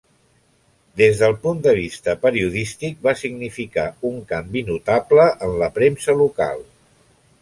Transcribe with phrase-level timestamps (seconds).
[1.01, 6.65] Des del punt de vista periodístic va significar un canvi notable en la premsa local.